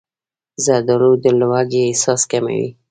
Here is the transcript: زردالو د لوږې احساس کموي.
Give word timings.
زردالو 0.65 1.11
د 1.23 1.25
لوږې 1.39 1.81
احساس 1.87 2.21
کموي. 2.31 2.67